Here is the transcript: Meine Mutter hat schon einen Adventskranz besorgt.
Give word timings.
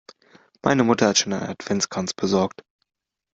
Meine 0.63 0.83
Mutter 0.83 1.09
hat 1.09 1.19
schon 1.19 1.33
einen 1.33 1.43
Adventskranz 1.51 2.15
besorgt. 2.15 2.63